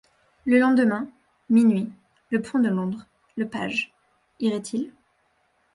Le 0.45 0.57
lendemain, 0.57 1.07
minuit, 1.51 1.87
le 2.31 2.41
pont 2.41 2.57
de 2.57 2.69
Londres, 2.69 3.05
le 3.37 3.47
page? 3.47 3.93
irait-il? 4.39 4.91